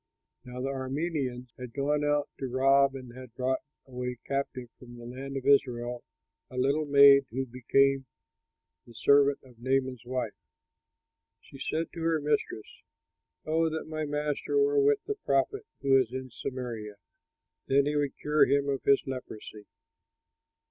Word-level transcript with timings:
Now 0.45 0.61
the 0.61 0.69
Arameans 0.69 1.49
had 1.59 1.75
gone 1.75 2.03
out 2.03 2.27
to 2.39 2.47
rob 2.49 2.95
and 2.95 3.13
had 3.15 3.35
brought 3.35 3.61
away 3.85 4.17
captive 4.25 4.71
from 4.79 4.97
the 4.97 5.05
land 5.05 5.37
of 5.37 5.45
Israel 5.45 6.03
a 6.49 6.57
little 6.57 6.85
maid 6.87 7.27
who 7.29 7.45
became 7.45 8.07
the 8.87 8.95
servant 8.95 9.37
of 9.43 9.59
Naaman's 9.59 10.03
wife. 10.03 10.33
She 11.39 11.59
said 11.59 11.91
to 11.93 12.01
her 12.01 12.19
mistress, 12.19 12.81
"O 13.45 13.69
that 13.69 13.85
my 13.87 14.05
master 14.05 14.57
were 14.57 14.79
with 14.79 15.03
the 15.05 15.19
prophet 15.23 15.67
who 15.81 15.95
is 16.01 16.11
in 16.11 16.31
Samaria! 16.31 16.95
Then 17.67 17.85
he 17.85 17.95
would 17.95 18.17
cure 18.17 18.45
him 18.47 18.69
of 18.69 18.81
his 18.81 19.03
leprosy." 19.05 19.67